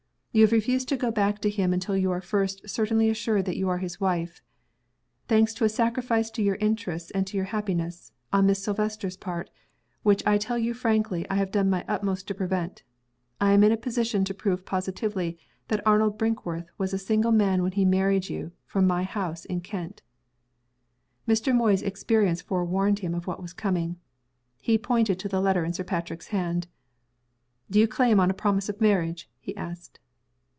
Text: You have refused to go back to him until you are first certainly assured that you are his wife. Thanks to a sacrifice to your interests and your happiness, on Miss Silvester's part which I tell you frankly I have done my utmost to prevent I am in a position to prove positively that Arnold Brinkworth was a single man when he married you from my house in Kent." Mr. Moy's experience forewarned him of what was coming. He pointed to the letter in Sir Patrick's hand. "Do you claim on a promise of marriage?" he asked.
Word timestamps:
You 0.33 0.43
have 0.43 0.53
refused 0.53 0.87
to 0.87 0.95
go 0.95 1.11
back 1.11 1.39
to 1.39 1.49
him 1.49 1.73
until 1.73 1.97
you 1.97 2.09
are 2.11 2.21
first 2.21 2.69
certainly 2.69 3.09
assured 3.09 3.43
that 3.43 3.57
you 3.57 3.67
are 3.67 3.79
his 3.79 3.99
wife. 3.99 4.41
Thanks 5.27 5.53
to 5.55 5.65
a 5.65 5.67
sacrifice 5.69 6.31
to 6.31 6.41
your 6.41 6.55
interests 6.55 7.11
and 7.11 7.27
your 7.33 7.43
happiness, 7.51 8.13
on 8.31 8.45
Miss 8.45 8.63
Silvester's 8.63 9.17
part 9.17 9.49
which 10.03 10.23
I 10.25 10.37
tell 10.37 10.57
you 10.57 10.73
frankly 10.73 11.25
I 11.29 11.35
have 11.35 11.51
done 11.51 11.69
my 11.69 11.83
utmost 11.85 12.29
to 12.29 12.33
prevent 12.33 12.83
I 13.41 13.51
am 13.51 13.61
in 13.61 13.73
a 13.73 13.75
position 13.75 14.23
to 14.23 14.33
prove 14.33 14.63
positively 14.65 15.37
that 15.67 15.85
Arnold 15.85 16.17
Brinkworth 16.17 16.69
was 16.77 16.93
a 16.93 16.97
single 16.97 17.33
man 17.33 17.61
when 17.61 17.73
he 17.73 17.83
married 17.83 18.29
you 18.29 18.53
from 18.65 18.87
my 18.87 19.03
house 19.03 19.43
in 19.43 19.59
Kent." 19.59 20.01
Mr. 21.27 21.53
Moy's 21.53 21.81
experience 21.83 22.41
forewarned 22.41 22.99
him 22.99 23.13
of 23.13 23.27
what 23.27 23.41
was 23.41 23.51
coming. 23.51 23.97
He 24.61 24.77
pointed 24.77 25.19
to 25.19 25.27
the 25.27 25.41
letter 25.41 25.65
in 25.65 25.73
Sir 25.73 25.83
Patrick's 25.83 26.27
hand. 26.27 26.69
"Do 27.69 27.79
you 27.81 27.85
claim 27.89 28.17
on 28.21 28.31
a 28.31 28.33
promise 28.33 28.69
of 28.69 28.79
marriage?" 28.79 29.29
he 29.37 29.53
asked. 29.57 29.97